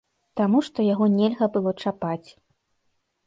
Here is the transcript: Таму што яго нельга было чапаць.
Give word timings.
Таму 0.39 0.61
што 0.67 0.85
яго 0.93 1.05
нельга 1.17 1.47
было 1.57 1.71
чапаць. 1.83 2.29